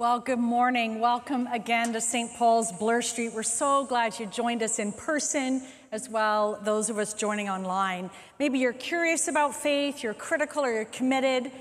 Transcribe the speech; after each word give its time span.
Well, 0.00 0.18
good 0.18 0.38
morning. 0.38 0.98
Welcome 0.98 1.46
again 1.48 1.92
to 1.92 2.00
St. 2.00 2.32
Paul's 2.32 2.72
Bloor 2.72 3.02
Street. 3.02 3.34
We're 3.34 3.42
so 3.42 3.84
glad 3.84 4.18
you 4.18 4.24
joined 4.24 4.62
us 4.62 4.78
in 4.78 4.92
person 4.92 5.62
as 5.92 6.08
well, 6.08 6.58
those 6.64 6.88
of 6.88 6.96
us 6.96 7.12
joining 7.12 7.50
online. 7.50 8.08
Maybe 8.38 8.58
you're 8.58 8.72
curious 8.72 9.28
about 9.28 9.54
faith, 9.54 10.02
you're 10.02 10.14
critical, 10.14 10.64
or 10.64 10.72
you're 10.72 10.86
committed. 10.86 11.52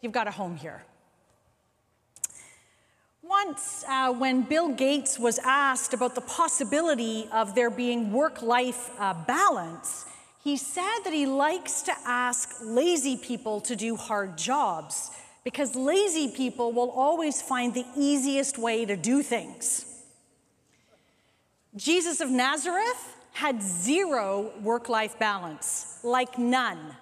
You've 0.00 0.14
got 0.14 0.26
a 0.26 0.30
home 0.30 0.56
here. 0.56 0.86
Once, 3.22 3.84
uh, 3.86 4.10
when 4.10 4.40
Bill 4.40 4.72
Gates 4.72 5.18
was 5.18 5.38
asked 5.40 5.92
about 5.92 6.14
the 6.14 6.22
possibility 6.22 7.28
of 7.30 7.54
there 7.54 7.68
being 7.68 8.10
work 8.10 8.40
life 8.40 8.90
uh, 8.98 9.12
balance, 9.26 10.06
he 10.42 10.56
said 10.56 11.00
that 11.04 11.12
he 11.12 11.26
likes 11.26 11.82
to 11.82 11.92
ask 12.06 12.56
lazy 12.62 13.18
people 13.18 13.60
to 13.60 13.76
do 13.76 13.96
hard 13.96 14.38
jobs 14.38 15.10
because 15.46 15.76
lazy 15.76 16.26
people 16.26 16.72
will 16.72 16.90
always 16.90 17.40
find 17.40 17.72
the 17.72 17.86
easiest 17.96 18.58
way 18.58 18.84
to 18.84 18.96
do 18.96 19.22
things. 19.22 19.86
Jesus 21.76 22.20
of 22.20 22.30
Nazareth 22.30 23.16
had 23.30 23.62
zero 23.62 24.50
work 24.60 24.88
life 24.88 25.16
balance, 25.20 26.00
like 26.02 26.36
none. 26.36 26.96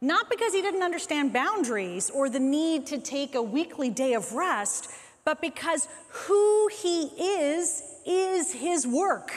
Not 0.00 0.28
because 0.28 0.52
he 0.52 0.60
didn't 0.60 0.82
understand 0.82 1.32
boundaries 1.32 2.10
or 2.10 2.28
the 2.28 2.40
need 2.40 2.84
to 2.88 2.98
take 2.98 3.36
a 3.36 3.42
weekly 3.42 3.90
day 3.90 4.14
of 4.14 4.32
rest, 4.32 4.90
but 5.24 5.40
because 5.40 5.86
who 6.08 6.68
he 6.82 7.02
is 7.04 7.84
is 8.04 8.50
his 8.54 8.88
work. 8.88 9.30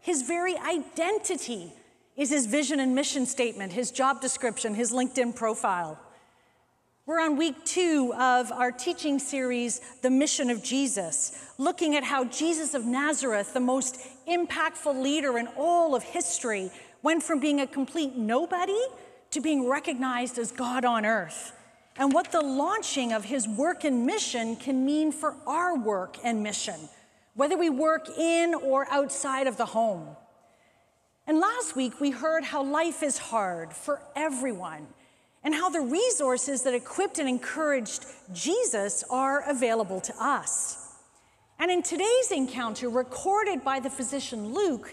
His 0.00 0.22
very 0.22 0.56
identity 0.56 1.72
is 2.16 2.30
his 2.30 2.46
vision 2.46 2.80
and 2.80 2.96
mission 2.96 3.26
statement, 3.26 3.72
his 3.72 3.92
job 3.92 4.20
description, 4.20 4.74
his 4.74 4.90
LinkedIn 4.90 5.36
profile. 5.36 6.00
We're 7.06 7.20
on 7.20 7.36
week 7.36 7.64
two 7.64 8.12
of 8.18 8.50
our 8.50 8.72
teaching 8.72 9.20
series, 9.20 9.80
The 10.02 10.10
Mission 10.10 10.50
of 10.50 10.60
Jesus, 10.60 11.40
looking 11.56 11.94
at 11.94 12.02
how 12.02 12.24
Jesus 12.24 12.74
of 12.74 12.84
Nazareth, 12.84 13.54
the 13.54 13.60
most 13.60 14.00
impactful 14.28 15.00
leader 15.00 15.38
in 15.38 15.46
all 15.56 15.94
of 15.94 16.02
history, 16.02 16.68
went 17.04 17.22
from 17.22 17.38
being 17.38 17.60
a 17.60 17.66
complete 17.68 18.16
nobody 18.16 18.80
to 19.30 19.40
being 19.40 19.68
recognized 19.68 20.36
as 20.36 20.50
God 20.50 20.84
on 20.84 21.06
earth, 21.06 21.52
and 21.96 22.12
what 22.12 22.32
the 22.32 22.40
launching 22.40 23.12
of 23.12 23.26
his 23.26 23.46
work 23.46 23.84
and 23.84 24.04
mission 24.04 24.56
can 24.56 24.84
mean 24.84 25.12
for 25.12 25.36
our 25.46 25.78
work 25.78 26.16
and 26.24 26.42
mission, 26.42 26.88
whether 27.34 27.56
we 27.56 27.70
work 27.70 28.08
in 28.18 28.52
or 28.52 28.84
outside 28.90 29.46
of 29.46 29.56
the 29.56 29.66
home. 29.66 30.08
And 31.24 31.38
last 31.38 31.76
week, 31.76 32.00
we 32.00 32.10
heard 32.10 32.42
how 32.42 32.64
life 32.64 33.04
is 33.04 33.16
hard 33.16 33.72
for 33.72 34.02
everyone 34.16 34.88
and 35.46 35.54
how 35.54 35.70
the 35.70 35.80
resources 35.80 36.64
that 36.64 36.74
equipped 36.74 37.20
and 37.20 37.28
encouraged 37.28 38.04
Jesus 38.34 39.04
are 39.08 39.48
available 39.48 40.00
to 40.00 40.12
us. 40.18 40.96
And 41.60 41.70
in 41.70 41.84
today's 41.84 42.32
encounter, 42.32 42.88
recorded 42.90 43.62
by 43.62 43.78
the 43.78 43.88
physician 43.88 44.52
Luke, 44.52 44.92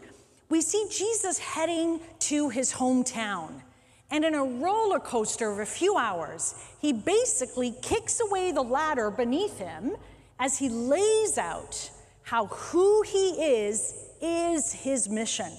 we 0.50 0.62
see 0.62 0.86
Jesus 0.92 1.40
heading 1.40 2.00
to 2.20 2.50
his 2.50 2.72
hometown. 2.72 3.64
And 4.12 4.24
in 4.24 4.36
a 4.36 4.44
roller 4.44 5.00
coaster 5.00 5.50
of 5.50 5.58
a 5.58 5.66
few 5.66 5.98
hours, 5.98 6.54
he 6.80 6.94
basically 6.94 7.74
kicks 7.82 8.22
away 8.22 8.52
the 8.52 8.62
ladder 8.62 9.10
beneath 9.10 9.58
him 9.58 9.96
as 10.40 10.60
he 10.60 10.70
lays 10.70 11.40
out 11.40 11.90
how 12.22 12.46
who 12.46 13.02
he 13.02 13.30
is 13.44 13.96
is 14.22 14.72
his 14.72 15.10
mission. 15.10 15.52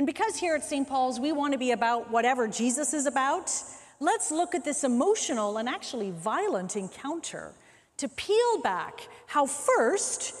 And 0.00 0.06
because 0.06 0.36
here 0.36 0.54
at 0.54 0.64
St. 0.64 0.88
Paul's 0.88 1.20
we 1.20 1.30
want 1.30 1.52
to 1.52 1.58
be 1.58 1.72
about 1.72 2.10
whatever 2.10 2.48
Jesus 2.48 2.94
is 2.94 3.04
about, 3.04 3.52
let's 4.00 4.30
look 4.30 4.54
at 4.54 4.64
this 4.64 4.82
emotional 4.82 5.58
and 5.58 5.68
actually 5.68 6.10
violent 6.10 6.74
encounter 6.74 7.52
to 7.98 8.08
peel 8.08 8.62
back 8.62 9.06
how 9.26 9.44
first 9.44 10.32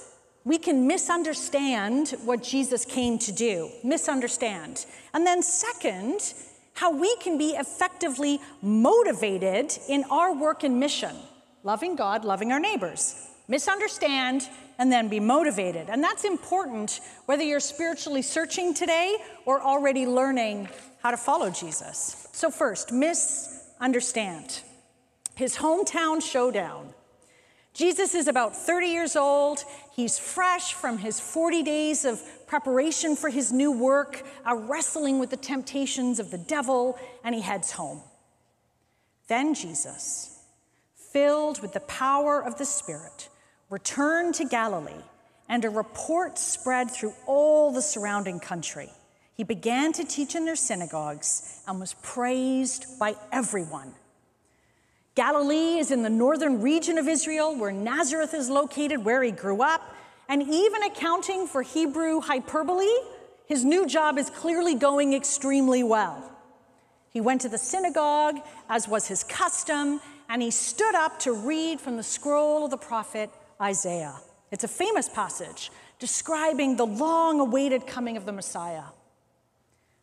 we 0.44 0.56
can 0.56 0.86
misunderstand 0.86 2.14
what 2.24 2.42
Jesus 2.42 2.86
came 2.86 3.18
to 3.18 3.32
do, 3.32 3.68
misunderstand. 3.84 4.86
And 5.12 5.26
then, 5.26 5.42
second, 5.42 6.32
how 6.72 6.98
we 6.98 7.14
can 7.16 7.36
be 7.36 7.50
effectively 7.50 8.40
motivated 8.62 9.76
in 9.90 10.04
our 10.04 10.34
work 10.34 10.64
and 10.64 10.80
mission, 10.80 11.14
loving 11.64 11.96
God, 11.96 12.24
loving 12.24 12.50
our 12.50 12.60
neighbors. 12.60 13.29
Misunderstand, 13.50 14.48
and 14.78 14.90
then 14.90 15.08
be 15.08 15.20
motivated. 15.20 15.90
And 15.90 16.02
that's 16.02 16.24
important 16.24 17.00
whether 17.26 17.42
you're 17.42 17.60
spiritually 17.60 18.22
searching 18.22 18.72
today 18.72 19.16
or 19.44 19.60
already 19.60 20.06
learning 20.06 20.68
how 21.02 21.10
to 21.10 21.18
follow 21.18 21.50
Jesus. 21.50 22.28
So, 22.32 22.50
first, 22.50 22.92
misunderstand. 22.92 24.62
His 25.34 25.56
hometown 25.56 26.22
showdown. 26.22 26.94
Jesus 27.74 28.14
is 28.14 28.28
about 28.28 28.56
30 28.56 28.86
years 28.86 29.16
old. 29.16 29.64
He's 29.92 30.18
fresh 30.18 30.74
from 30.74 30.98
his 30.98 31.20
40 31.20 31.62
days 31.62 32.04
of 32.04 32.20
preparation 32.46 33.16
for 33.16 33.30
his 33.30 33.52
new 33.52 33.72
work, 33.72 34.22
a 34.46 34.56
wrestling 34.56 35.18
with 35.18 35.30
the 35.30 35.36
temptations 35.36 36.18
of 36.18 36.30
the 36.30 36.38
devil, 36.38 36.98
and 37.22 37.34
he 37.34 37.40
heads 37.40 37.72
home. 37.72 38.02
Then 39.28 39.54
Jesus, 39.54 40.38
filled 41.12 41.60
with 41.62 41.72
the 41.72 41.80
power 41.80 42.42
of 42.42 42.56
the 42.58 42.64
Spirit, 42.64 43.28
returned 43.70 44.34
to 44.34 44.44
Galilee, 44.44 44.92
and 45.48 45.64
a 45.64 45.70
report 45.70 46.38
spread 46.38 46.90
through 46.90 47.14
all 47.26 47.72
the 47.72 47.82
surrounding 47.82 48.40
country. 48.40 48.90
He 49.34 49.44
began 49.44 49.92
to 49.94 50.04
teach 50.04 50.34
in 50.34 50.44
their 50.44 50.56
synagogues 50.56 51.62
and 51.66 51.80
was 51.80 51.94
praised 52.02 52.98
by 52.98 53.14
everyone. 53.32 53.94
Galilee 55.14 55.78
is 55.78 55.90
in 55.90 56.02
the 56.02 56.10
northern 56.10 56.60
region 56.60 56.98
of 56.98 57.08
Israel, 57.08 57.56
where 57.56 57.72
Nazareth 57.72 58.34
is 58.34 58.50
located, 58.50 59.04
where 59.04 59.22
he 59.22 59.30
grew 59.30 59.62
up. 59.62 59.82
And 60.28 60.42
even 60.42 60.82
accounting 60.84 61.46
for 61.46 61.62
Hebrew 61.62 62.20
hyperbole, 62.20 62.86
his 63.46 63.64
new 63.64 63.86
job 63.86 64.18
is 64.18 64.30
clearly 64.30 64.74
going 64.74 65.14
extremely 65.14 65.82
well. 65.82 66.30
He 67.10 67.20
went 67.20 67.40
to 67.40 67.48
the 67.48 67.58
synagogue, 67.58 68.36
as 68.68 68.86
was 68.86 69.08
his 69.08 69.24
custom, 69.24 70.00
and 70.28 70.40
he 70.40 70.52
stood 70.52 70.94
up 70.94 71.18
to 71.20 71.32
read 71.32 71.80
from 71.80 71.96
the 71.96 72.04
scroll 72.04 72.64
of 72.64 72.70
the 72.70 72.76
prophet 72.76 73.30
Isaiah. 73.60 74.16
It's 74.50 74.64
a 74.64 74.68
famous 74.68 75.08
passage 75.08 75.70
describing 75.98 76.76
the 76.76 76.86
long 76.86 77.40
awaited 77.40 77.86
coming 77.86 78.16
of 78.16 78.24
the 78.24 78.32
Messiah. 78.32 78.84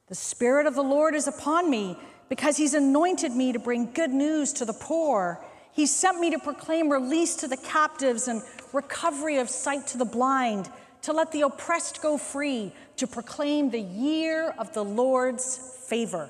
The 0.07 0.15
Spirit 0.15 0.67
of 0.67 0.75
the 0.75 0.83
Lord 0.83 1.15
is 1.15 1.27
upon 1.27 1.69
me 1.69 1.97
because 2.29 2.55
He's 2.57 2.73
anointed 2.73 3.33
me 3.33 3.51
to 3.51 3.59
bring 3.59 3.91
good 3.91 4.11
news 4.11 4.53
to 4.53 4.65
the 4.65 4.73
poor. 4.73 5.43
He 5.73 5.85
sent 5.85 6.19
me 6.19 6.31
to 6.31 6.39
proclaim 6.39 6.89
release 6.89 7.35
to 7.37 7.47
the 7.47 7.57
captives 7.57 8.27
and 8.27 8.41
recovery 8.73 9.37
of 9.37 9.49
sight 9.49 9.87
to 9.87 9.97
the 9.97 10.05
blind, 10.05 10.69
to 11.01 11.13
let 11.13 11.31
the 11.31 11.41
oppressed 11.41 12.01
go 12.01 12.17
free, 12.17 12.73
to 12.97 13.07
proclaim 13.07 13.69
the 13.69 13.81
year 13.81 14.53
of 14.57 14.73
the 14.73 14.83
Lord's 14.83 15.57
favor. 15.87 16.29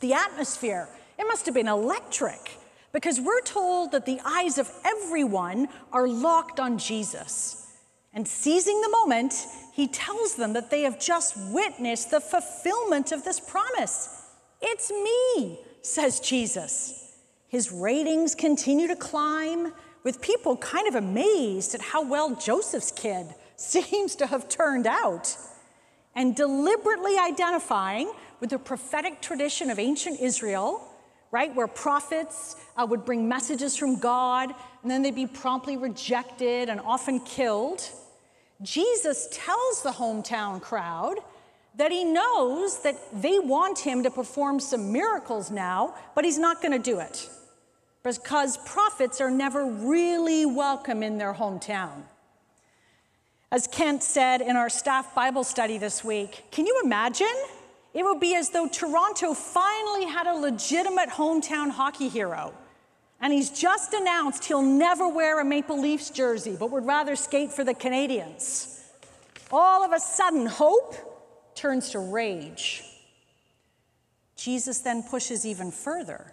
The 0.00 0.12
atmosphere, 0.12 0.88
it 1.18 1.24
must 1.26 1.46
have 1.46 1.54
been 1.54 1.68
electric 1.68 2.58
because 2.92 3.20
we're 3.20 3.42
told 3.42 3.92
that 3.92 4.06
the 4.06 4.20
eyes 4.24 4.58
of 4.58 4.70
everyone 4.84 5.68
are 5.92 6.08
locked 6.08 6.60
on 6.60 6.78
Jesus. 6.78 7.66
And 8.12 8.26
seizing 8.26 8.80
the 8.80 8.88
moment, 8.88 9.34
he 9.72 9.88
tells 9.88 10.36
them 10.36 10.54
that 10.54 10.70
they 10.70 10.82
have 10.82 10.98
just 10.98 11.36
witnessed 11.52 12.10
the 12.10 12.20
fulfillment 12.20 13.12
of 13.12 13.24
this 13.24 13.38
promise. 13.38 14.22
It's 14.62 14.90
me, 14.90 15.58
says 15.82 16.20
Jesus. 16.20 17.12
His 17.48 17.70
ratings 17.70 18.34
continue 18.34 18.88
to 18.88 18.96
climb, 18.96 19.72
with 20.02 20.20
people 20.20 20.56
kind 20.56 20.88
of 20.88 20.94
amazed 20.94 21.74
at 21.74 21.80
how 21.80 22.08
well 22.08 22.34
Joseph's 22.36 22.90
kid 22.90 23.26
seems 23.56 24.16
to 24.16 24.26
have 24.26 24.48
turned 24.48 24.86
out. 24.86 25.36
And 26.14 26.34
deliberately 26.34 27.18
identifying 27.18 28.10
with 28.40 28.48
the 28.48 28.58
prophetic 28.58 29.20
tradition 29.20 29.68
of 29.68 29.78
ancient 29.78 30.20
Israel, 30.20 30.82
right? 31.30 31.54
Where 31.54 31.68
prophets 31.68 32.56
uh, 32.76 32.86
would 32.86 33.04
bring 33.04 33.28
messages 33.28 33.76
from 33.76 33.98
God 33.98 34.54
and 34.82 34.90
then 34.90 35.02
they'd 35.02 35.14
be 35.14 35.26
promptly 35.26 35.76
rejected 35.76 36.68
and 36.68 36.80
often 36.80 37.20
killed. 37.20 37.88
Jesus 38.62 39.28
tells 39.32 39.82
the 39.82 39.90
hometown 39.90 40.60
crowd 40.60 41.16
that 41.76 41.92
he 41.92 42.04
knows 42.04 42.82
that 42.82 42.96
they 43.20 43.38
want 43.38 43.78
him 43.78 44.02
to 44.02 44.10
perform 44.10 44.60
some 44.60 44.92
miracles 44.92 45.50
now, 45.50 45.94
but 46.14 46.24
he's 46.24 46.38
not 46.38 46.62
going 46.62 46.72
to 46.72 46.78
do 46.78 47.00
it 47.00 47.28
because 48.02 48.56
prophets 48.58 49.20
are 49.20 49.30
never 49.30 49.66
really 49.66 50.46
welcome 50.46 51.02
in 51.02 51.18
their 51.18 51.34
hometown. 51.34 52.02
As 53.50 53.66
Kent 53.66 54.02
said 54.02 54.40
in 54.40 54.56
our 54.56 54.70
staff 54.70 55.14
Bible 55.14 55.44
study 55.44 55.78
this 55.78 56.02
week, 56.02 56.44
can 56.50 56.66
you 56.66 56.80
imagine 56.84 57.34
it 57.96 58.04
would 58.04 58.20
be 58.20 58.34
as 58.34 58.50
though 58.50 58.68
Toronto 58.68 59.32
finally 59.32 60.04
had 60.04 60.26
a 60.26 60.34
legitimate 60.34 61.08
hometown 61.08 61.70
hockey 61.70 62.08
hero. 62.08 62.52
And 63.20 63.32
he's 63.32 63.50
just 63.50 63.94
announced 63.94 64.44
he'll 64.44 64.62
never 64.62 65.08
wear 65.08 65.40
a 65.40 65.44
Maple 65.44 65.80
Leafs 65.80 66.10
jersey, 66.10 66.56
but 66.58 66.70
would 66.70 66.86
rather 66.86 67.16
skate 67.16 67.50
for 67.52 67.64
the 67.64 67.74
Canadiens. 67.74 68.82
All 69.50 69.84
of 69.84 69.92
a 69.92 70.00
sudden, 70.00 70.46
hope 70.46 70.94
turns 71.54 71.90
to 71.90 71.98
rage. 71.98 72.84
Jesus 74.36 74.80
then 74.80 75.02
pushes 75.02 75.46
even 75.46 75.70
further 75.70 76.32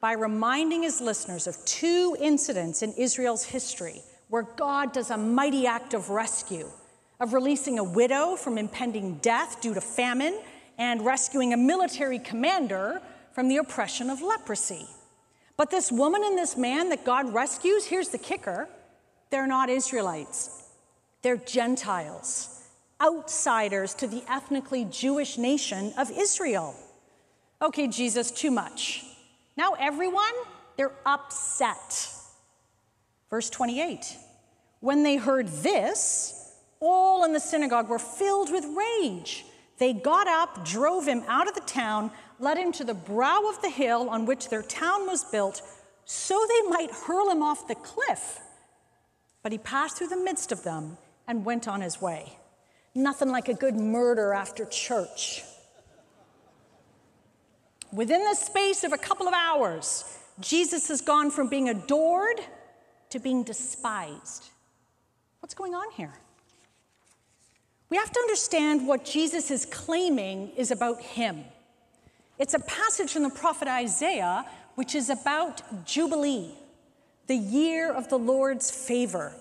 by 0.00 0.12
reminding 0.12 0.82
his 0.82 1.00
listeners 1.00 1.46
of 1.46 1.56
two 1.64 2.16
incidents 2.20 2.82
in 2.82 2.92
Israel's 2.92 3.44
history 3.44 4.02
where 4.28 4.42
God 4.42 4.92
does 4.92 5.10
a 5.10 5.16
mighty 5.16 5.66
act 5.66 5.94
of 5.94 6.10
rescue, 6.10 6.68
of 7.20 7.32
releasing 7.32 7.78
a 7.78 7.84
widow 7.84 8.36
from 8.36 8.58
impending 8.58 9.16
death 9.18 9.60
due 9.60 9.74
to 9.74 9.80
famine 9.80 10.38
and 10.78 11.04
rescuing 11.04 11.52
a 11.52 11.56
military 11.56 12.18
commander 12.18 13.00
from 13.32 13.48
the 13.48 13.56
oppression 13.56 14.10
of 14.10 14.22
leprosy. 14.22 14.86
But 15.56 15.70
this 15.70 15.92
woman 15.92 16.22
and 16.24 16.36
this 16.36 16.56
man 16.56 16.88
that 16.88 17.04
God 17.04 17.32
rescues, 17.32 17.86
here's 17.86 18.08
the 18.08 18.18
kicker 18.18 18.68
they're 19.30 19.46
not 19.46 19.68
Israelites, 19.68 20.62
they're 21.22 21.36
Gentiles, 21.36 22.62
outsiders 23.00 23.94
to 23.94 24.06
the 24.06 24.22
ethnically 24.28 24.84
Jewish 24.84 25.38
nation 25.38 25.92
of 25.98 26.10
Israel. 26.10 26.74
Okay, 27.62 27.88
Jesus, 27.88 28.30
too 28.30 28.50
much. 28.50 29.04
Now, 29.56 29.74
everyone, 29.78 30.32
they're 30.76 30.92
upset. 31.06 32.08
Verse 33.30 33.48
28 33.50 34.16
When 34.80 35.02
they 35.02 35.16
heard 35.16 35.48
this, 35.48 36.52
all 36.80 37.24
in 37.24 37.32
the 37.32 37.40
synagogue 37.40 37.88
were 37.88 37.98
filled 37.98 38.52
with 38.52 38.64
rage. 38.76 39.44
They 39.78 39.92
got 39.92 40.28
up, 40.28 40.64
drove 40.64 41.06
him 41.06 41.24
out 41.26 41.48
of 41.48 41.54
the 41.54 41.60
town, 41.60 42.12
led 42.38 42.58
him 42.58 42.72
to 42.72 42.84
the 42.84 42.94
brow 42.94 43.48
of 43.48 43.60
the 43.62 43.70
hill 43.70 44.08
on 44.10 44.26
which 44.26 44.48
their 44.48 44.62
town 44.62 45.06
was 45.06 45.24
built, 45.24 45.62
so 46.04 46.44
they 46.48 46.68
might 46.68 46.90
hurl 46.90 47.30
him 47.30 47.42
off 47.42 47.68
the 47.68 47.74
cliff. 47.74 48.40
But 49.42 49.52
he 49.52 49.58
passed 49.58 49.98
through 49.98 50.08
the 50.08 50.16
midst 50.16 50.52
of 50.52 50.62
them 50.62 50.98
and 51.26 51.44
went 51.44 51.68
on 51.68 51.80
his 51.80 52.00
way. 52.00 52.38
Nothing 52.94 53.30
like 53.30 53.48
a 53.48 53.54
good 53.54 53.76
murder 53.76 54.32
after 54.32 54.64
church. 54.64 55.42
Within 57.92 58.24
the 58.24 58.34
space 58.34 58.84
of 58.84 58.92
a 58.92 58.98
couple 58.98 59.28
of 59.28 59.34
hours, 59.34 60.18
Jesus 60.40 60.88
has 60.88 61.00
gone 61.00 61.30
from 61.30 61.48
being 61.48 61.68
adored 61.68 62.40
to 63.10 63.18
being 63.20 63.44
despised. 63.44 64.50
What's 65.40 65.54
going 65.54 65.74
on 65.74 65.90
here? 65.92 66.14
We 67.90 67.96
have 67.96 68.10
to 68.10 68.18
understand 68.18 68.88
what 68.88 69.04
Jesus 69.04 69.50
is 69.50 69.66
claiming 69.66 70.50
is 70.56 70.72
about 70.72 71.00
him. 71.00 71.44
It's 72.38 72.54
a 72.54 72.58
passage 72.58 73.12
from 73.12 73.22
the 73.22 73.30
prophet 73.30 73.68
Isaiah, 73.68 74.44
which 74.74 74.94
is 74.94 75.08
about 75.08 75.86
Jubilee, 75.86 76.50
the 77.28 77.36
year 77.36 77.92
of 77.92 78.08
the 78.08 78.18
Lord's 78.18 78.70
favor, 78.70 79.32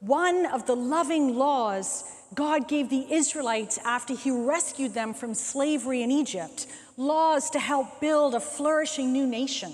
one 0.00 0.46
of 0.46 0.66
the 0.66 0.76
loving 0.76 1.36
laws 1.36 2.04
God 2.34 2.68
gave 2.68 2.90
the 2.90 3.12
Israelites 3.12 3.78
after 3.84 4.14
he 4.14 4.30
rescued 4.30 4.94
them 4.94 5.14
from 5.14 5.34
slavery 5.34 6.02
in 6.02 6.12
Egypt, 6.12 6.66
laws 6.96 7.50
to 7.50 7.58
help 7.58 8.00
build 8.00 8.34
a 8.34 8.40
flourishing 8.40 9.12
new 9.12 9.26
nation. 9.26 9.72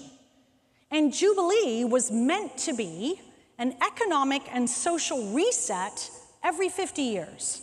And 0.91 1.13
Jubilee 1.13 1.85
was 1.85 2.11
meant 2.11 2.57
to 2.59 2.73
be 2.73 3.21
an 3.59 3.75
economic 3.85 4.43
and 4.53 4.71
social 4.71 5.33
reset 5.33 6.11
every 6.43 6.69
50 6.69 7.03
years. 7.03 7.61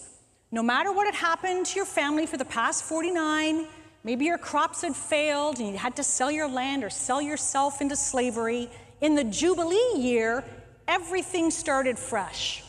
No 0.51 0.61
matter 0.61 0.91
what 0.91 1.05
had 1.05 1.15
happened 1.15 1.65
to 1.67 1.75
your 1.77 1.85
family 1.85 2.25
for 2.25 2.37
the 2.37 2.45
past 2.45 2.83
49, 2.83 3.65
maybe 4.03 4.25
your 4.25 4.37
crops 4.37 4.81
had 4.81 4.95
failed 4.95 5.59
and 5.59 5.69
you 5.69 5.77
had 5.77 5.95
to 5.95 6.03
sell 6.03 6.31
your 6.31 6.47
land 6.47 6.83
or 6.83 6.89
sell 6.89 7.21
yourself 7.21 7.81
into 7.81 7.95
slavery, 7.95 8.69
in 9.01 9.15
the 9.15 9.23
Jubilee 9.23 9.97
year, 9.97 10.43
everything 10.87 11.51
started 11.51 11.97
fresh. 11.97 12.63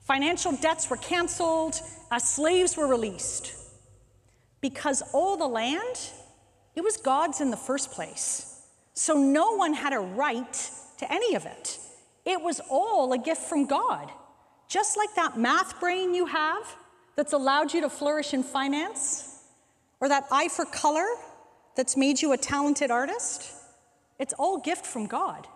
Financial 0.00 0.52
debts 0.52 0.88
were 0.88 0.96
canceled, 0.96 1.80
uh, 2.10 2.18
slaves 2.18 2.76
were 2.76 2.86
released. 2.86 3.54
Because 4.60 5.02
all 5.12 5.36
the 5.36 5.46
land, 5.46 5.98
it 6.76 6.82
was 6.82 6.96
God's 6.96 7.40
in 7.40 7.50
the 7.50 7.56
first 7.56 7.90
place. 7.90 8.62
So 8.94 9.14
no 9.14 9.56
one 9.56 9.74
had 9.74 9.92
a 9.92 9.98
right 9.98 10.70
to 10.98 11.12
any 11.12 11.34
of 11.34 11.44
it. 11.44 11.78
It 12.24 12.40
was 12.40 12.60
all 12.70 13.12
a 13.12 13.18
gift 13.18 13.42
from 13.42 13.66
God. 13.66 14.10
Just 14.68 14.96
like 14.96 15.14
that 15.16 15.38
math 15.38 15.78
brain 15.80 16.14
you 16.14 16.26
have 16.26 16.64
that's 17.14 17.32
allowed 17.32 17.72
you 17.74 17.80
to 17.82 17.90
flourish 17.90 18.34
in 18.34 18.42
finance, 18.42 19.35
or 20.00 20.08
that 20.08 20.26
eye 20.30 20.48
for 20.48 20.64
color 20.64 21.06
that's 21.76 21.96
made 21.96 22.20
you 22.20 22.32
a 22.32 22.36
talented 22.36 22.90
artist, 22.90 23.52
it's 24.18 24.34
all 24.38 24.58
gift 24.58 24.86
from 24.86 25.06
God. 25.06 25.46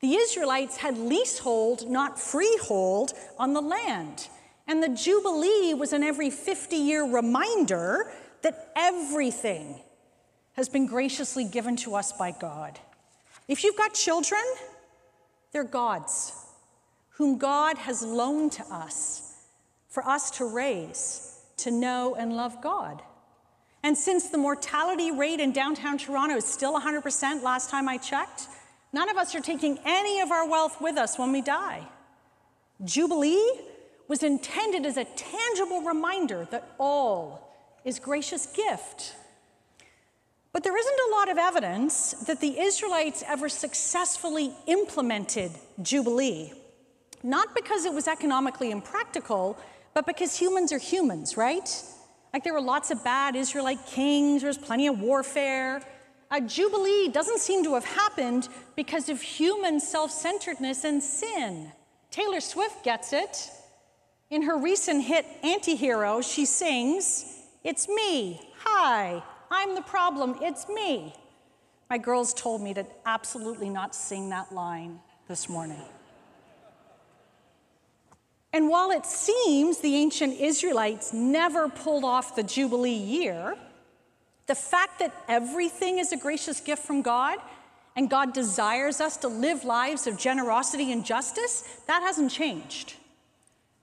The 0.00 0.14
Israelites 0.14 0.78
had 0.78 0.96
leasehold, 0.96 1.88
not 1.88 2.18
freehold, 2.18 3.12
on 3.38 3.52
the 3.52 3.60
land. 3.60 4.28
And 4.66 4.82
the 4.82 4.88
Jubilee 4.88 5.74
was 5.74 5.92
an 5.92 6.02
every 6.02 6.30
50 6.30 6.76
year 6.76 7.04
reminder 7.04 8.10
that 8.42 8.72
everything 8.74 9.80
has 10.54 10.68
been 10.68 10.86
graciously 10.86 11.44
given 11.44 11.76
to 11.76 11.94
us 11.94 12.12
by 12.12 12.32
God. 12.32 12.78
If 13.46 13.62
you've 13.62 13.76
got 13.76 13.94
children, 13.94 14.40
they're 15.52 15.64
God's, 15.64 16.32
whom 17.10 17.36
God 17.36 17.78
has 17.78 18.02
loaned 18.02 18.52
to 18.52 18.64
us 18.72 19.34
for 19.88 20.06
us 20.06 20.30
to 20.32 20.44
raise, 20.44 21.38
to 21.58 21.70
know 21.70 22.14
and 22.14 22.36
love 22.36 22.62
God. 22.62 23.02
And 23.82 23.96
since 23.96 24.28
the 24.28 24.38
mortality 24.38 25.10
rate 25.10 25.40
in 25.40 25.52
downtown 25.52 25.98
Toronto 25.98 26.36
is 26.36 26.44
still 26.44 26.78
100% 26.78 27.42
last 27.42 27.70
time 27.70 27.88
I 27.88 27.96
checked, 27.96 28.48
None 28.92 29.08
of 29.08 29.16
us 29.16 29.34
are 29.34 29.40
taking 29.40 29.78
any 29.84 30.20
of 30.20 30.32
our 30.32 30.48
wealth 30.48 30.80
with 30.80 30.96
us 30.96 31.18
when 31.18 31.32
we 31.32 31.42
die. 31.42 31.86
Jubilee 32.84 33.50
was 34.08 34.22
intended 34.22 34.84
as 34.84 34.96
a 34.96 35.04
tangible 35.04 35.82
reminder 35.82 36.46
that 36.50 36.68
all 36.78 37.54
is 37.84 37.98
gracious 37.98 38.46
gift. 38.46 39.14
But 40.52 40.64
there 40.64 40.76
isn't 40.76 40.98
a 41.08 41.14
lot 41.14 41.30
of 41.30 41.38
evidence 41.38 42.12
that 42.26 42.40
the 42.40 42.58
Israelites 42.58 43.22
ever 43.28 43.48
successfully 43.48 44.52
implemented 44.66 45.52
Jubilee. 45.80 46.52
Not 47.22 47.54
because 47.54 47.84
it 47.84 47.92
was 47.92 48.08
economically 48.08 48.72
impractical, 48.72 49.56
but 49.94 50.06
because 50.06 50.36
humans 50.36 50.72
are 50.72 50.78
humans, 50.78 51.36
right? 51.36 51.70
Like 52.32 52.44
there 52.44 52.52
were 52.52 52.60
lots 52.60 52.90
of 52.90 53.02
bad 53.02 53.34
Israelite 53.36 53.84
kings, 53.86 54.42
there 54.42 54.48
was 54.48 54.58
plenty 54.58 54.86
of 54.86 55.00
warfare. 55.00 55.82
A 56.30 56.40
jubilee 56.40 57.08
doesn't 57.08 57.40
seem 57.40 57.64
to 57.64 57.74
have 57.74 57.84
happened 57.84 58.48
because 58.76 59.08
of 59.08 59.20
human 59.20 59.80
self 59.80 60.10
centeredness 60.12 60.84
and 60.84 61.02
sin. 61.02 61.72
Taylor 62.10 62.40
Swift 62.40 62.84
gets 62.84 63.12
it. 63.12 63.50
In 64.30 64.42
her 64.42 64.56
recent 64.56 65.02
hit 65.02 65.26
Antihero, 65.42 66.22
she 66.22 66.44
sings, 66.44 67.24
It's 67.64 67.88
me. 67.88 68.40
Hi, 68.58 69.22
I'm 69.50 69.74
the 69.74 69.82
problem. 69.82 70.36
It's 70.40 70.68
me. 70.68 71.14
My 71.88 71.98
girls 71.98 72.32
told 72.32 72.62
me 72.62 72.72
to 72.74 72.86
absolutely 73.04 73.68
not 73.68 73.92
sing 73.92 74.28
that 74.28 74.52
line 74.52 75.00
this 75.26 75.48
morning. 75.48 75.82
And 78.52 78.68
while 78.68 78.90
it 78.90 79.06
seems 79.06 79.78
the 79.78 79.96
ancient 79.96 80.40
Israelites 80.40 81.12
never 81.12 81.68
pulled 81.68 82.04
off 82.04 82.34
the 82.34 82.42
Jubilee 82.42 82.90
year, 82.90 83.56
the 84.46 84.54
fact 84.54 84.98
that 84.98 85.14
everything 85.28 85.98
is 85.98 86.12
a 86.12 86.16
gracious 86.16 86.60
gift 86.60 86.84
from 86.84 87.02
God 87.02 87.38
and 87.96 88.08
God 88.08 88.32
desires 88.32 89.00
us 89.00 89.16
to 89.18 89.28
live 89.28 89.64
lives 89.64 90.06
of 90.06 90.16
generosity 90.16 90.92
and 90.92 91.04
justice, 91.04 91.80
that 91.86 92.02
hasn't 92.02 92.30
changed. 92.30 92.94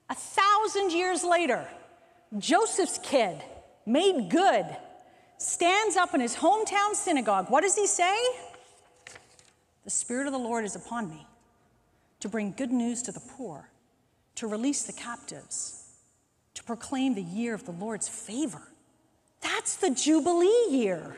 A 0.10 0.16
thousand 0.16 0.92
years 0.92 1.24
later, 1.24 1.68
Joseph's 2.38 3.00
kid, 3.04 3.42
made 3.86 4.30
good, 4.30 4.66
stands 5.38 5.96
up 5.96 6.14
in 6.14 6.22
his 6.22 6.36
hometown 6.36 6.94
synagogue. 6.94 7.50
What 7.50 7.62
does 7.62 7.76
he 7.76 7.88
say? 7.88 8.18
The 9.84 9.90
Spirit 9.90 10.28
of 10.28 10.34
the 10.34 10.40
Lord 10.40 10.66
is 10.66 10.76
upon 10.76 11.10
me 11.10 11.26
to 12.20 12.30
bring 12.30 12.52
good 12.52 12.72
news 12.72 13.02
to 13.04 13.12
the 13.12 13.20
poor, 13.20 13.70
to 14.38 14.48
release 14.48 14.84
the 14.84 14.94
captives, 14.94 15.84
to 16.54 16.64
proclaim 16.64 17.14
the 17.16 17.22
year 17.22 17.54
of 17.54 17.66
the 17.66 17.72
Lord's 17.72 18.08
favor. 18.08 18.62
That's 19.42 19.76
the 19.76 19.90
Jubilee 19.90 20.68
year. 20.70 21.18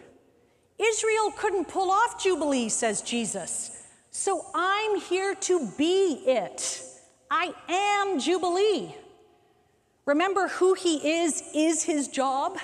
Israel 0.78 1.32
couldn't 1.38 1.68
pull 1.68 1.92
off 1.92 2.24
Jubilee, 2.24 2.70
says 2.70 3.02
Jesus. 3.02 3.86
So 4.12 4.46
I'm 4.56 5.00
here 5.02 5.36
to 5.36 5.68
be 5.78 6.24
it. 6.26 6.82
I 7.30 7.54
am 7.68 8.20
Jubilee. 8.20 8.96
Remember 10.06 10.48
who 10.48 10.74
he 10.74 11.22
is, 11.22 11.44
is 11.54 11.84
his 11.84 12.08
job. 12.08 12.58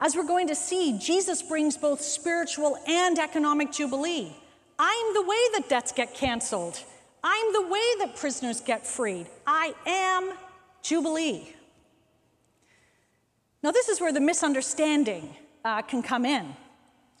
As 0.00 0.16
we're 0.16 0.26
going 0.26 0.48
to 0.48 0.54
see, 0.54 0.98
Jesus 0.98 1.42
brings 1.42 1.76
both 1.76 2.00
spiritual 2.00 2.78
and 2.88 3.18
economic 3.18 3.70
Jubilee. 3.70 4.34
I'm 4.78 5.14
the 5.14 5.22
way 5.22 5.36
that 5.54 5.68
debts 5.68 5.92
get 5.92 6.14
canceled. 6.14 6.82
I'm 7.22 7.52
the 7.52 7.66
way 7.66 7.82
that 7.98 8.16
prisoners 8.16 8.60
get 8.60 8.86
freed. 8.86 9.26
I 9.46 9.74
am 9.86 10.32
Jubilee. 10.82 11.54
Now, 13.62 13.70
this 13.72 13.88
is 13.88 14.00
where 14.00 14.12
the 14.12 14.20
misunderstanding 14.20 15.36
uh, 15.64 15.82
can 15.82 16.02
come 16.02 16.24
in. 16.24 16.46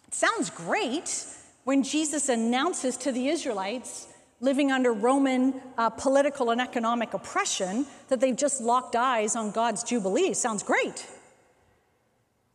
It 0.08 0.14
sounds 0.14 0.48
great 0.48 1.24
when 1.64 1.82
Jesus 1.82 2.28
announces 2.28 2.96
to 2.98 3.12
the 3.12 3.28
Israelites 3.28 4.08
living 4.40 4.72
under 4.72 4.92
Roman 4.92 5.60
uh, 5.76 5.90
political 5.90 6.50
and 6.50 6.60
economic 6.60 7.12
oppression 7.12 7.86
that 8.08 8.20
they've 8.20 8.36
just 8.36 8.60
locked 8.62 8.96
eyes 8.96 9.36
on 9.36 9.50
God's 9.50 9.84
Jubilee. 9.84 10.32
Sounds 10.32 10.62
great. 10.62 11.06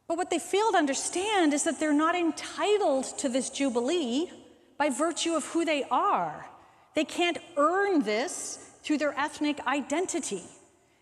But 0.07 0.17
what 0.17 0.29
they 0.29 0.39
fail 0.39 0.71
to 0.71 0.77
understand 0.77 1.53
is 1.53 1.63
that 1.63 1.79
they're 1.79 1.93
not 1.93 2.15
entitled 2.15 3.05
to 3.19 3.29
this 3.29 3.49
Jubilee 3.51 4.31
by 4.77 4.89
virtue 4.89 5.35
of 5.35 5.45
who 5.45 5.63
they 5.63 5.83
are. 5.91 6.47
They 6.95 7.03
can't 7.03 7.37
earn 7.57 8.01
this 8.03 8.71
through 8.81 8.97
their 8.97 9.17
ethnic 9.19 9.65
identity, 9.67 10.43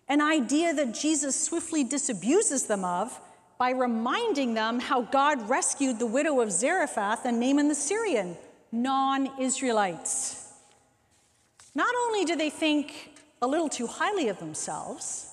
an 0.09 0.21
idea 0.21 0.73
that 0.73 0.93
Jesus 0.93 1.39
swiftly 1.39 1.85
disabuses 1.85 2.67
them 2.67 2.83
of 2.83 3.19
by 3.57 3.69
reminding 3.69 4.55
them 4.55 4.79
how 4.79 5.03
God 5.03 5.47
rescued 5.47 5.99
the 5.99 6.05
widow 6.05 6.41
of 6.41 6.51
Zarephath 6.51 7.25
and 7.25 7.39
Naaman 7.39 7.67
the 7.67 7.75
Syrian, 7.75 8.35
non 8.71 9.29
Israelites. 9.39 10.51
Not 11.75 11.93
only 12.07 12.25
do 12.25 12.35
they 12.35 12.49
think 12.49 13.11
a 13.41 13.47
little 13.47 13.69
too 13.69 13.87
highly 13.87 14.29
of 14.29 14.39
themselves, 14.39 15.29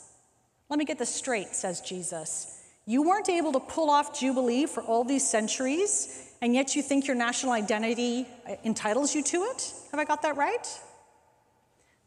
let 0.68 0.78
me 0.78 0.84
get 0.84 0.98
this 0.98 1.14
straight, 1.14 1.54
says 1.54 1.80
Jesus. 1.80 2.60
You 2.86 3.02
weren't 3.02 3.28
able 3.28 3.52
to 3.52 3.60
pull 3.60 3.90
off 3.90 4.18
Jubilee 4.18 4.66
for 4.66 4.82
all 4.82 5.04
these 5.04 5.28
centuries, 5.28 6.29
and 6.42 6.54
yet 6.54 6.74
you 6.74 6.82
think 6.82 7.06
your 7.06 7.16
national 7.16 7.52
identity 7.52 8.26
uh, 8.48 8.54
entitles 8.64 9.14
you 9.14 9.22
to 9.24 9.44
it? 9.44 9.72
Have 9.90 10.00
I 10.00 10.04
got 10.04 10.22
that 10.22 10.36
right? 10.36 10.66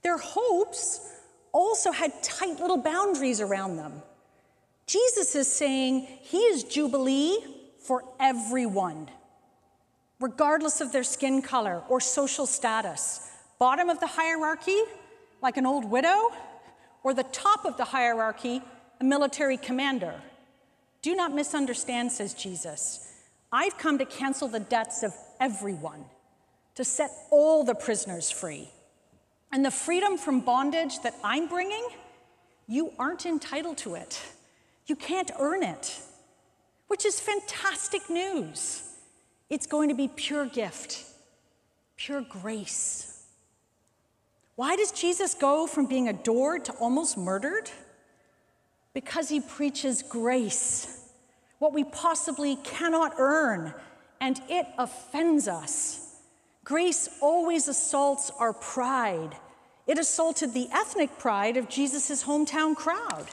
Their 0.02 0.18
hopes 0.18 1.12
also 1.52 1.92
had 1.92 2.12
tight 2.24 2.60
little 2.60 2.78
boundaries 2.78 3.40
around 3.40 3.78
them. 3.78 4.02
Jesus 4.86 5.36
is 5.36 5.48
saying 5.48 6.08
he 6.22 6.40
is 6.40 6.64
Jubilee 6.64 7.38
for 7.80 8.04
everyone, 8.20 9.10
regardless 10.20 10.82
of 10.82 10.92
their 10.92 11.04
skin 11.04 11.42
color 11.42 11.84
or 11.88 12.02
social 12.02 12.46
status. 12.46 13.30
Bottom 13.60 13.90
of 13.90 14.00
the 14.00 14.08
hierarchy, 14.08 14.78
like 15.42 15.58
an 15.58 15.66
old 15.66 15.86
widow, 15.86 16.32
or 17.04 17.14
the 17.14 17.24
top 17.24 17.66
of 17.66 17.78
the 17.78 17.86
hierarchy, 17.86 18.62
a 19.00 19.04
military 19.04 19.58
commander. 19.58 20.16
Do 21.02 21.16
not 21.16 21.34
misunderstand, 21.34 22.12
says 22.12 22.34
Jesus. 22.34 23.13
I've 23.54 23.78
come 23.78 24.00
to 24.00 24.06
cancel 24.06 24.48
the 24.48 24.60
debts 24.60 25.04
of 25.04 25.14
everyone, 25.40 26.06
to 26.74 26.84
set 26.84 27.12
all 27.30 27.64
the 27.64 27.76
prisoners 27.76 28.32
free. 28.32 28.68
And 29.52 29.64
the 29.64 29.70
freedom 29.70 30.18
from 30.18 30.40
bondage 30.40 31.00
that 31.04 31.14
I'm 31.24 31.48
bringing, 31.48 31.86
you 32.68 32.92
aren't 32.98 33.28
entitled 33.28 33.78
to 33.80 33.94
it. 33.94 34.20
You 34.88 34.96
can't 34.96 35.30
earn 35.40 35.62
it, 35.62 36.02
which 36.88 37.06
is 37.06 37.20
fantastic 37.20 38.10
news. 38.10 38.82
It's 39.52 39.68
going 39.68 39.90
to 39.90 39.96
be 39.96 40.08
pure 40.08 40.48
gift, 40.48 41.06
pure 41.96 42.26
grace. 42.28 43.24
Why 44.56 44.76
does 44.76 44.92
Jesus 44.92 45.36
go 45.36 45.68
from 45.68 45.86
being 45.86 46.10
adored 46.10 46.66
to 46.66 46.72
almost 46.74 47.20
murdered? 47.20 47.70
Because 48.96 49.30
he 49.30 49.40
preaches 49.40 50.02
grace, 50.02 51.03
what 51.64 51.72
we 51.72 51.86
possibly 51.86 52.58
cannot 52.58 53.14
earn, 53.18 53.74
and 54.20 54.42
it 54.50 54.68
offends 54.78 55.48
us. 55.48 56.20
Grace 56.66 57.08
always 57.22 57.70
assaults 57.70 58.30
our 58.38 58.52
pride. 58.52 59.38
It 59.88 59.98
assaulted 59.98 60.54
the 60.54 60.68
ethnic 60.74 61.18
pride 61.18 61.56
of 61.56 61.70
Jesus' 61.70 62.26
hometown 62.26 62.76
crowd, 62.76 63.28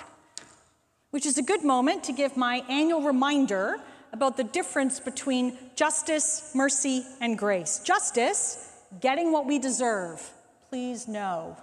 which 1.10 1.26
is 1.26 1.38
a 1.38 1.42
good 1.42 1.64
moment 1.64 2.04
to 2.04 2.12
give 2.12 2.36
my 2.36 2.62
annual 2.68 3.02
reminder 3.02 3.80
about 4.12 4.36
the 4.36 4.44
difference 4.44 5.00
between 5.00 5.58
justice, 5.74 6.52
mercy, 6.54 7.04
and 7.20 7.36
grace. 7.36 7.80
Justice, 7.80 8.70
getting 9.00 9.32
what 9.32 9.44
we 9.44 9.58
deserve. 9.58 10.30
Please 10.68 11.08
no. 11.08 11.56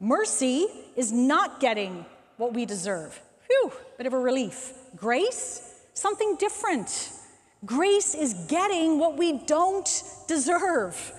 Mercy 0.00 0.66
is 0.96 1.12
not 1.12 1.60
getting 1.60 2.06
what 2.38 2.54
we 2.54 2.64
deserve. 2.64 3.20
Phew, 3.46 3.70
bit 3.98 4.06
of 4.06 4.14
a 4.14 4.18
relief. 4.18 4.72
Grace, 4.96 5.70
something 5.94 6.36
different. 6.36 7.12
Grace 7.64 8.14
is 8.14 8.34
getting 8.48 8.98
what 8.98 9.16
we 9.16 9.38
don't 9.46 10.02
deserve. 10.26 11.12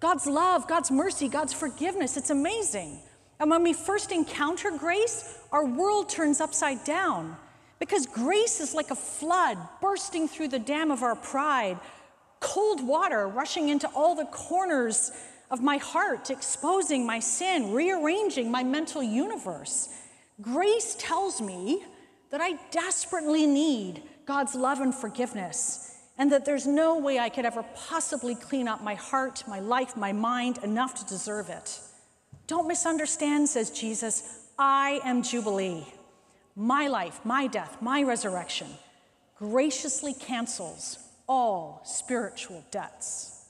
God's 0.00 0.26
love, 0.26 0.68
God's 0.68 0.90
mercy, 0.90 1.28
God's 1.28 1.52
forgiveness. 1.52 2.16
It's 2.16 2.30
amazing. 2.30 3.00
And 3.40 3.50
when 3.50 3.62
we 3.62 3.72
first 3.72 4.12
encounter 4.12 4.70
grace, 4.70 5.38
our 5.52 5.64
world 5.64 6.08
turns 6.08 6.40
upside 6.40 6.84
down 6.84 7.36
because 7.78 8.06
grace 8.06 8.60
is 8.60 8.74
like 8.74 8.90
a 8.90 8.96
flood 8.96 9.58
bursting 9.80 10.28
through 10.28 10.48
the 10.48 10.58
dam 10.58 10.90
of 10.90 11.02
our 11.02 11.16
pride, 11.16 11.78
cold 12.40 12.86
water 12.86 13.26
rushing 13.28 13.68
into 13.68 13.88
all 13.94 14.14
the 14.14 14.24
corners 14.26 15.12
of 15.50 15.62
my 15.62 15.78
heart, 15.78 16.30
exposing 16.30 17.06
my 17.06 17.20
sin, 17.20 17.72
rearranging 17.72 18.50
my 18.50 18.62
mental 18.62 19.02
universe. 19.02 19.88
Grace 20.40 20.96
tells 20.98 21.40
me 21.40 21.84
that 22.30 22.40
I 22.40 22.58
desperately 22.70 23.46
need 23.46 24.02
God's 24.28 24.54
love 24.54 24.80
and 24.80 24.94
forgiveness, 24.94 25.96
and 26.18 26.30
that 26.32 26.44
there's 26.44 26.66
no 26.66 26.98
way 26.98 27.18
I 27.18 27.30
could 27.30 27.46
ever 27.46 27.64
possibly 27.74 28.34
clean 28.34 28.68
up 28.68 28.82
my 28.82 28.94
heart, 28.94 29.42
my 29.48 29.58
life, 29.58 29.96
my 29.96 30.12
mind 30.12 30.58
enough 30.58 30.94
to 30.96 31.06
deserve 31.06 31.48
it. 31.48 31.80
Don't 32.46 32.68
misunderstand, 32.68 33.48
says 33.48 33.70
Jesus. 33.70 34.50
I 34.58 35.00
am 35.02 35.22
Jubilee. 35.22 35.86
My 36.54 36.88
life, 36.88 37.20
my 37.24 37.46
death, 37.46 37.78
my 37.80 38.02
resurrection 38.02 38.66
graciously 39.38 40.12
cancels 40.12 40.98
all 41.26 41.80
spiritual 41.86 42.62
debts. 42.70 43.46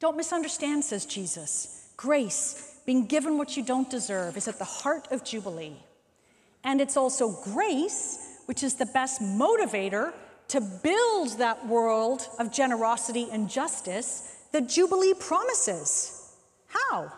Don't 0.00 0.16
misunderstand, 0.16 0.82
says 0.82 1.04
Jesus. 1.04 1.92
Grace, 1.98 2.80
being 2.86 3.04
given 3.04 3.36
what 3.36 3.54
you 3.54 3.62
don't 3.62 3.90
deserve, 3.90 4.38
is 4.38 4.48
at 4.48 4.58
the 4.58 4.64
heart 4.64 5.08
of 5.10 5.24
Jubilee. 5.24 5.76
And 6.64 6.80
it's 6.80 6.96
also 6.96 7.30
grace, 7.44 8.42
which 8.46 8.62
is 8.62 8.74
the 8.74 8.86
best 8.86 9.20
motivator 9.20 10.12
to 10.48 10.60
build 10.60 11.38
that 11.38 11.66
world 11.66 12.26
of 12.38 12.52
generosity 12.52 13.28
and 13.30 13.48
justice 13.48 14.36
that 14.52 14.68
Jubilee 14.68 15.14
promises. 15.14 16.34
How? 16.68 17.12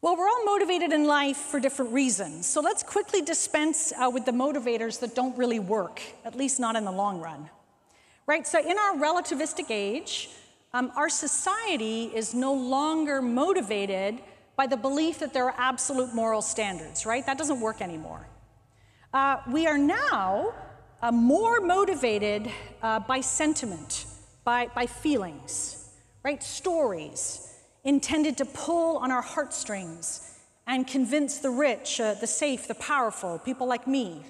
Well, 0.00 0.16
we're 0.16 0.28
all 0.28 0.44
motivated 0.44 0.92
in 0.92 1.06
life 1.06 1.36
for 1.36 1.58
different 1.58 1.92
reasons. 1.92 2.46
So 2.46 2.60
let's 2.60 2.82
quickly 2.82 3.20
dispense 3.20 3.92
uh, 3.92 4.08
with 4.08 4.24
the 4.24 4.32
motivators 4.32 5.00
that 5.00 5.14
don't 5.14 5.36
really 5.36 5.58
work, 5.58 6.00
at 6.24 6.36
least 6.36 6.60
not 6.60 6.76
in 6.76 6.84
the 6.84 6.92
long 6.92 7.20
run. 7.20 7.50
Right? 8.26 8.46
So, 8.46 8.60
in 8.60 8.78
our 8.78 8.94
relativistic 8.94 9.70
age, 9.70 10.30
um, 10.72 10.92
our 10.94 11.08
society 11.08 12.04
is 12.14 12.34
no 12.34 12.52
longer 12.52 13.22
motivated 13.22 14.18
by 14.58 14.66
the 14.66 14.76
belief 14.76 15.20
that 15.20 15.32
there 15.32 15.44
are 15.44 15.54
absolute 15.56 16.12
moral 16.12 16.42
standards, 16.42 17.06
right? 17.06 17.24
That 17.24 17.38
doesn't 17.38 17.60
work 17.60 17.80
anymore. 17.80 18.26
Uh, 19.14 19.36
we 19.52 19.68
are 19.68 19.78
now 19.78 20.52
uh, 21.00 21.12
more 21.12 21.60
motivated 21.60 22.50
uh, 22.82 22.98
by 22.98 23.20
sentiment, 23.20 24.06
by, 24.42 24.66
by 24.74 24.84
feelings, 24.84 25.90
right? 26.24 26.42
Stories 26.42 27.54
intended 27.84 28.36
to 28.38 28.44
pull 28.44 28.96
on 28.96 29.12
our 29.12 29.22
heartstrings 29.22 30.40
and 30.66 30.88
convince 30.88 31.38
the 31.38 31.50
rich, 31.50 32.00
uh, 32.00 32.14
the 32.14 32.26
safe, 32.26 32.66
the 32.66 32.74
powerful, 32.74 33.38
people 33.38 33.68
like 33.68 33.86
me, 33.86 34.24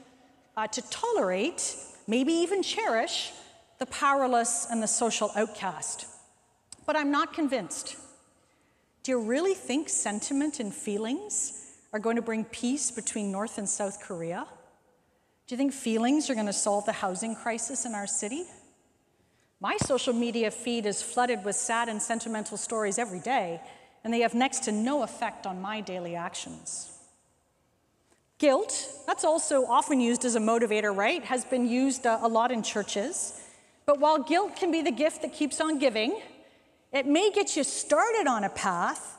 uh, 0.59 0.67
to 0.67 0.83
tolerate, 0.91 1.75
maybe 2.07 2.35
even 2.35 2.63
cherish, 2.63 3.33
the 3.79 3.87
powerless 3.87 4.67
and 4.71 4.83
the 4.83 4.89
social 4.89 5.33
outcast. 5.37 6.05
But 6.85 6.97
I'm 6.97 7.11
not 7.11 7.33
convinced. 7.33 7.97
Do 9.09 9.13
you 9.13 9.21
really 9.21 9.55
think 9.55 9.89
sentiment 9.89 10.61
and 10.61 10.75
feelings 10.75 11.79
are 11.95 11.99
going 11.99 12.17
to 12.17 12.21
bring 12.21 12.45
peace 12.45 12.91
between 12.91 13.33
North 13.33 13.57
and 13.57 13.67
South 13.67 14.03
Korea? 14.03 14.47
Do 15.47 15.55
you 15.55 15.57
think 15.57 15.73
feelings 15.73 16.29
are 16.29 16.35
going 16.35 16.45
to 16.45 16.53
solve 16.53 16.85
the 16.85 16.93
housing 16.93 17.35
crisis 17.35 17.87
in 17.87 17.95
our 17.95 18.07
city? 18.07 18.45
My 19.61 19.79
social 19.79 20.13
media 20.13 20.51
feed 20.51 20.85
is 20.85 21.01
flooded 21.01 21.43
with 21.43 21.57
sad 21.57 21.89
and 21.89 22.03
sentimental 22.03 22.59
stories 22.59 22.99
every 22.99 23.21
day, 23.21 23.63
and 24.05 24.13
they 24.13 24.21
have 24.21 24.35
next 24.35 24.65
to 24.65 24.73
no 24.73 25.03
effect 25.03 25.47
on 25.47 25.59
my 25.59 25.81
daily 25.81 26.15
actions. 26.15 26.93
Guilt, 28.37 28.93
that's 29.07 29.25
also 29.25 29.65
often 29.65 30.03
used 30.03 30.27
as 30.27 30.35
a 30.35 30.39
motivator, 30.39 30.95
right? 30.95 31.25
Has 31.25 31.47
been 31.47 31.67
used 31.67 32.07
uh, 32.07 32.19
a 32.21 32.29
lot 32.29 32.53
in 32.53 32.63
churches. 32.63 33.41
But 33.87 34.01
while 34.01 34.23
guilt 34.23 34.57
can 34.57 34.71
be 34.71 34.83
the 34.83 34.93
gift 34.93 35.23
that 35.23 35.33
keeps 35.33 35.63
on 35.63 35.79
giving, 35.79 36.21
it 36.93 37.07
may 37.07 37.31
get 37.31 37.57
you 37.57 37.65
started 37.65 38.27
on 38.27 38.45
a 38.45 38.51
path. 38.51 39.19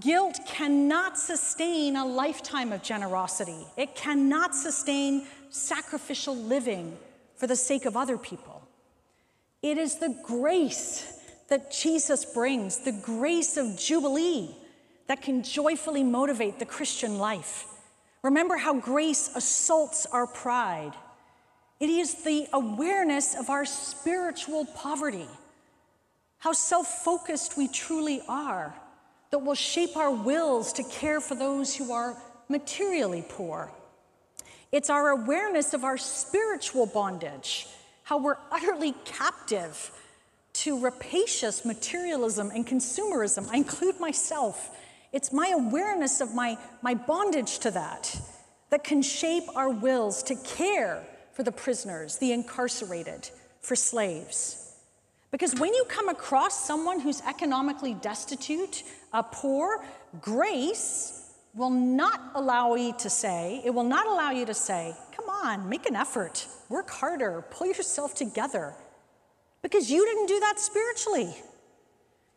Guilt 0.00 0.40
cannot 0.46 1.18
sustain 1.18 1.96
a 1.96 2.04
lifetime 2.04 2.72
of 2.72 2.82
generosity. 2.82 3.66
It 3.76 3.94
cannot 3.94 4.54
sustain 4.54 5.26
sacrificial 5.48 6.36
living 6.36 6.96
for 7.36 7.46
the 7.46 7.56
sake 7.56 7.86
of 7.86 7.96
other 7.96 8.18
people. 8.18 8.62
It 9.62 9.78
is 9.78 9.96
the 9.96 10.14
grace 10.22 11.20
that 11.48 11.72
Jesus 11.72 12.24
brings, 12.26 12.78
the 12.78 12.92
grace 12.92 13.56
of 13.56 13.78
Jubilee, 13.78 14.54
that 15.06 15.22
can 15.22 15.42
joyfully 15.42 16.04
motivate 16.04 16.58
the 16.58 16.66
Christian 16.66 17.18
life. 17.18 17.64
Remember 18.22 18.58
how 18.58 18.74
grace 18.74 19.30
assaults 19.34 20.04
our 20.06 20.26
pride. 20.26 20.92
It 21.80 21.88
is 21.88 22.22
the 22.24 22.46
awareness 22.52 23.34
of 23.34 23.48
our 23.48 23.64
spiritual 23.64 24.66
poverty 24.66 25.28
how 26.38 26.52
self 26.52 26.86
focused 26.86 27.56
we 27.56 27.68
truly 27.68 28.20
are, 28.28 28.74
that 29.30 29.38
will 29.40 29.54
shape 29.54 29.96
our 29.96 30.10
wills 30.10 30.72
to 30.74 30.82
care 30.84 31.20
for 31.20 31.34
those 31.34 31.74
who 31.74 31.92
are 31.92 32.16
materially 32.48 33.24
poor. 33.28 33.70
It's 34.72 34.90
our 34.90 35.10
awareness 35.10 35.74
of 35.74 35.84
our 35.84 35.98
spiritual 35.98 36.86
bondage, 36.86 37.66
how 38.04 38.18
we're 38.18 38.38
utterly 38.50 38.94
captive 39.04 39.90
to 40.54 40.78
rapacious 40.80 41.64
materialism 41.64 42.50
and 42.54 42.66
consumerism. 42.66 43.48
I 43.50 43.58
include 43.58 44.00
myself. 44.00 44.76
It's 45.12 45.32
my 45.32 45.48
awareness 45.48 46.20
of 46.20 46.34
my, 46.34 46.58
my 46.82 46.94
bondage 46.94 47.60
to 47.60 47.70
that 47.70 48.20
that 48.70 48.84
can 48.84 49.00
shape 49.02 49.44
our 49.54 49.70
wills 49.70 50.22
to 50.24 50.34
care 50.36 51.04
for 51.32 51.42
the 51.42 51.52
prisoners, 51.52 52.18
the 52.18 52.32
incarcerated, 52.32 53.30
for 53.60 53.76
slaves. 53.76 54.67
Because 55.30 55.54
when 55.58 55.74
you 55.74 55.84
come 55.88 56.08
across 56.08 56.64
someone 56.64 57.00
who's 57.00 57.20
economically 57.22 57.94
destitute, 57.94 58.82
uh, 59.12 59.22
poor, 59.22 59.84
grace 60.20 61.34
will 61.54 61.70
not 61.70 62.32
allow 62.34 62.74
you 62.74 62.94
to 62.98 63.10
say, 63.10 63.60
it 63.64 63.70
will 63.70 63.84
not 63.84 64.06
allow 64.06 64.30
you 64.30 64.46
to 64.46 64.54
say, 64.54 64.94
come 65.14 65.28
on, 65.28 65.68
make 65.68 65.86
an 65.86 65.96
effort, 65.96 66.46
work 66.68 66.88
harder, 66.90 67.44
pull 67.50 67.66
yourself 67.66 68.14
together. 68.14 68.74
Because 69.60 69.90
you 69.90 70.04
didn't 70.06 70.26
do 70.26 70.40
that 70.40 70.58
spiritually. 70.58 71.36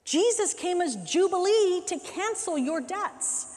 Jesus 0.04 0.54
came 0.54 0.82
as 0.82 0.96
Jubilee 0.98 1.82
to 1.88 2.00
cancel 2.00 2.58
your 2.58 2.82
debts. 2.82 3.48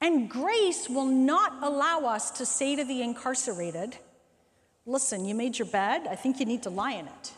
And 0.00 0.28
grace 0.28 0.88
will 0.88 1.06
not 1.06 1.62
allow 1.62 2.00
us 2.06 2.30
to 2.32 2.46
say 2.46 2.76
to 2.76 2.84
the 2.84 3.02
incarcerated, 3.02 3.96
Listen, 4.88 5.24
you 5.24 5.34
made 5.34 5.58
your 5.58 5.66
bed, 5.66 6.06
I 6.08 6.14
think 6.14 6.38
you 6.38 6.46
need 6.46 6.62
to 6.62 6.70
lie 6.70 6.92
in 6.92 7.06
it. 7.06 7.32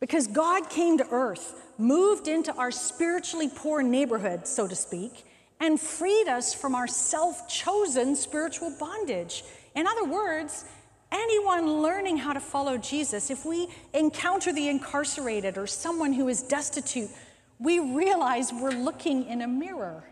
Because 0.00 0.26
God 0.26 0.70
came 0.70 0.96
to 0.98 1.06
earth, 1.10 1.54
moved 1.76 2.26
into 2.26 2.54
our 2.54 2.70
spiritually 2.70 3.50
poor 3.54 3.82
neighborhood, 3.82 4.46
so 4.46 4.66
to 4.66 4.74
speak, 4.74 5.24
and 5.60 5.78
freed 5.78 6.26
us 6.26 6.54
from 6.54 6.74
our 6.74 6.86
self 6.86 7.46
chosen 7.48 8.16
spiritual 8.16 8.74
bondage. 8.80 9.44
In 9.76 9.86
other 9.86 10.06
words, 10.06 10.64
anyone 11.12 11.82
learning 11.82 12.16
how 12.16 12.32
to 12.32 12.40
follow 12.40 12.78
Jesus, 12.78 13.30
if 13.30 13.44
we 13.44 13.68
encounter 13.92 14.52
the 14.52 14.68
incarcerated 14.68 15.58
or 15.58 15.66
someone 15.66 16.14
who 16.14 16.28
is 16.28 16.42
destitute, 16.42 17.10
we 17.58 17.78
realize 17.78 18.52
we're 18.54 18.70
looking 18.70 19.26
in 19.26 19.42
a 19.42 19.48
mirror. 19.48 20.02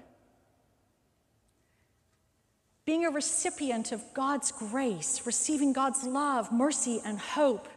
Being 2.84 3.06
a 3.06 3.10
recipient 3.10 3.90
of 3.92 4.02
God's 4.12 4.52
grace, 4.52 5.22
receiving 5.24 5.72
God's 5.72 6.04
love, 6.04 6.52
mercy, 6.52 7.00
and 7.04 7.18
hope, 7.18 7.68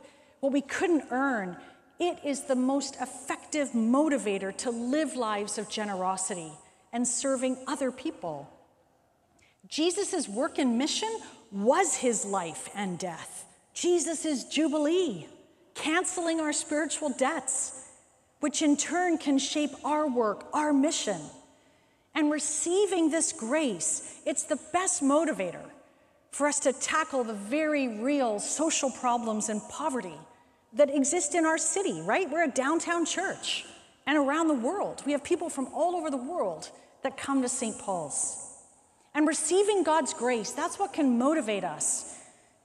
what 0.41 0.51
we 0.51 0.61
couldn't 0.61 1.05
earn, 1.11 1.55
it 2.01 2.17
is 2.25 2.41
the 2.41 2.55
most 2.55 2.95
effective 2.99 3.69
motivator 3.73 4.55
to 4.57 4.71
live 4.71 5.15
lives 5.15 5.59
of 5.59 5.69
generosity 5.69 6.51
and 6.91 7.07
serving 7.07 7.55
other 7.67 7.91
people. 7.91 8.49
Jesus' 9.67 10.27
work 10.27 10.57
and 10.57 10.79
mission 10.79 11.15
was 11.51 11.95
his 11.95 12.25
life 12.25 12.69
and 12.73 12.97
death. 12.97 13.45
Jesus 13.75 14.45
Jubilee, 14.45 15.27
canceling 15.75 16.39
our 16.39 16.53
spiritual 16.53 17.11
debts, 17.11 17.87
which 18.39 18.63
in 18.63 18.77
turn 18.77 19.19
can 19.19 19.37
shape 19.37 19.71
our 19.85 20.09
work, 20.09 20.47
our 20.53 20.73
mission. 20.73 21.21
And 22.15 22.31
receiving 22.31 23.11
this 23.11 23.31
grace, 23.31 24.19
it's 24.25 24.43
the 24.43 24.59
best 24.73 25.03
motivator 25.03 25.63
for 26.31 26.47
us 26.47 26.59
to 26.61 26.73
tackle 26.73 27.23
the 27.23 27.33
very 27.33 27.99
real 27.99 28.39
social 28.39 28.89
problems 28.89 29.49
and 29.49 29.61
poverty 29.69 30.17
that 30.73 30.93
exist 30.93 31.35
in 31.35 31.45
our 31.45 31.57
city, 31.57 32.01
right? 32.01 32.29
We're 32.29 32.45
a 32.45 32.51
downtown 32.51 33.05
church 33.05 33.65
and 34.07 34.17
around 34.17 34.47
the 34.47 34.53
world. 34.53 35.01
We 35.05 35.11
have 35.11 35.23
people 35.23 35.49
from 35.49 35.67
all 35.73 35.95
over 35.95 36.09
the 36.09 36.17
world 36.17 36.69
that 37.03 37.17
come 37.17 37.41
to 37.41 37.49
St. 37.49 37.77
Paul's. 37.77 38.37
And 39.13 39.27
receiving 39.27 39.83
God's 39.83 40.13
grace, 40.13 40.51
that's 40.51 40.79
what 40.79 40.93
can 40.93 41.17
motivate 41.17 41.63
us 41.63 42.17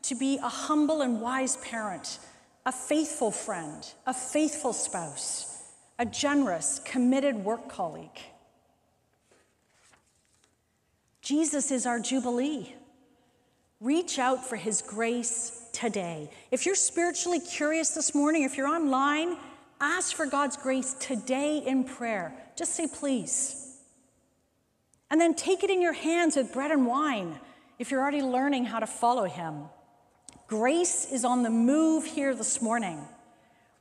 to 0.02 0.14
be 0.14 0.38
a 0.38 0.48
humble 0.48 1.02
and 1.02 1.20
wise 1.20 1.56
parent, 1.58 2.20
a 2.64 2.72
faithful 2.72 3.32
friend, 3.32 3.84
a 4.06 4.14
faithful 4.14 4.72
spouse, 4.72 5.64
a 5.98 6.06
generous, 6.06 6.80
committed 6.84 7.34
work 7.34 7.68
colleague. 7.68 8.20
Jesus 11.22 11.72
is 11.72 11.86
our 11.86 11.98
Jubilee. 11.98 12.72
Reach 13.80 14.20
out 14.20 14.46
for 14.46 14.54
his 14.54 14.80
grace 14.80 15.65
today. 15.76 16.30
If 16.50 16.64
you're 16.64 16.74
spiritually 16.74 17.38
curious 17.38 17.90
this 17.90 18.14
morning, 18.14 18.44
if 18.44 18.56
you're 18.56 18.66
online, 18.66 19.36
ask 19.78 20.16
for 20.16 20.24
God's 20.24 20.56
grace 20.56 20.94
today 20.94 21.58
in 21.58 21.84
prayer. 21.84 22.32
Just 22.56 22.74
say, 22.74 22.86
please. 22.86 23.76
And 25.10 25.20
then 25.20 25.34
take 25.34 25.62
it 25.62 25.70
in 25.70 25.82
your 25.82 25.92
hands 25.92 26.34
with 26.36 26.50
bread 26.54 26.70
and 26.70 26.86
wine 26.86 27.38
if 27.78 27.90
you're 27.90 28.00
already 28.00 28.22
learning 28.22 28.64
how 28.64 28.80
to 28.80 28.86
follow 28.86 29.24
him. 29.24 29.64
Grace 30.46 31.12
is 31.12 31.26
on 31.26 31.42
the 31.42 31.50
move 31.50 32.06
here 32.06 32.34
this 32.34 32.62
morning, 32.62 32.98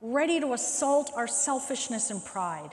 ready 0.01 0.41
to 0.41 0.51
assault 0.51 1.11
our 1.15 1.27
selfishness 1.27 2.11
and 2.11 2.23
pride, 2.25 2.71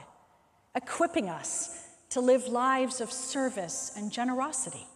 equipping 0.75 1.29
us 1.29 1.87
to 2.11 2.21
live 2.21 2.49
lives 2.49 3.01
of 3.01 3.13
service 3.13 3.93
and 3.97 4.11
generosity, 4.11 4.87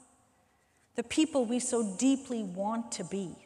the 0.97 1.05
people 1.05 1.45
we 1.45 1.61
so 1.61 1.97
deeply 1.97 2.43
want 2.43 2.91
to 2.91 3.05
be. 3.05 3.46